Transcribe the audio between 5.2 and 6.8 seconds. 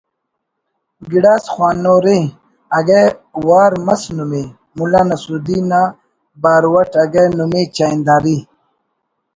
الدین نا باور